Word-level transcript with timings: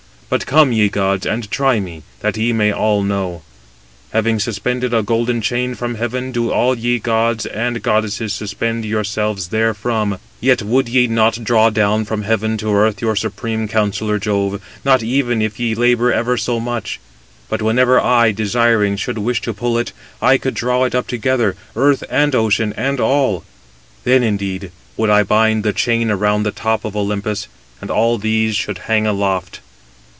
But 0.33 0.45
come, 0.45 0.71
ye 0.71 0.87
gods, 0.87 1.25
and 1.25 1.51
try 1.51 1.81
me, 1.81 2.03
that 2.21 2.37
ye 2.37 2.53
may 2.53 2.71
all 2.71 3.03
know. 3.03 3.41
Having 4.13 4.39
suspended 4.39 4.93
a 4.93 5.03
golden 5.03 5.41
chain 5.41 5.75
from 5.75 5.95
heaven, 5.95 6.31
do 6.31 6.53
all 6.53 6.73
ye 6.73 6.99
gods 6.99 7.45
and 7.45 7.83
goddesses 7.83 8.31
suspend 8.31 8.85
yourselves 8.85 9.47
therefrom; 9.49 10.19
yet 10.39 10.61
would 10.63 10.87
ye 10.87 11.07
not 11.07 11.43
draw 11.43 11.69
down 11.69 12.05
from 12.05 12.21
heaven 12.21 12.55
to 12.59 12.73
earth 12.73 13.01
your 13.01 13.17
supreme 13.17 13.67
counsellor 13.67 14.17
Jove, 14.19 14.61
not 14.85 15.03
even 15.03 15.41
if 15.41 15.59
ye 15.59 15.75
labour 15.75 16.13
ever 16.13 16.37
so 16.37 16.61
much: 16.61 17.01
but 17.49 17.61
whenever 17.61 17.99
I, 17.99 18.31
desiring, 18.31 18.95
should 18.95 19.17
wish 19.17 19.41
to 19.41 19.53
pull 19.53 19.77
it, 19.77 19.91
I 20.21 20.37
could 20.37 20.53
draw 20.53 20.85
it 20.85 20.95
up 20.95 21.07
together, 21.07 21.57
earth, 21.75 22.05
and 22.09 22.33
ocean, 22.33 22.73
and 22.77 23.01
all: 23.01 23.43
then, 24.05 24.23
indeed, 24.23 24.71
would 24.95 25.09
I 25.09 25.23
bind 25.23 25.65
the 25.65 25.73
chain 25.73 26.09
around 26.09 26.43
the 26.43 26.51
top 26.51 26.85
of 26.85 26.95
Olympus, 26.95 27.49
and 27.81 27.91
all 27.91 28.17
these 28.17 28.55
should 28.55 28.77
hang 28.87 29.05
aloft. 29.05 29.59